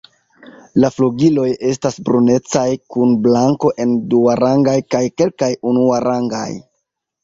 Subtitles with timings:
[0.83, 2.65] La flugiloj estas brunecaj
[2.97, 6.47] kun blanko en duarangaj kaj kelkaj unuarangaj.